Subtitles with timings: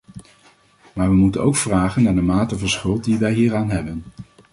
[0.93, 4.03] Maar we moeten ook vragen naar de mate van schuld die wij hieraan hebben.